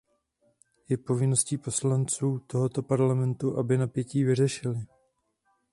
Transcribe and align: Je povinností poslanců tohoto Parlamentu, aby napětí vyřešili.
Je 0.89 0.97
povinností 0.97 1.57
poslanců 1.57 2.39
tohoto 2.47 2.83
Parlamentu, 2.83 3.57
aby 3.57 3.77
napětí 3.77 4.23
vyřešili. 4.23 4.85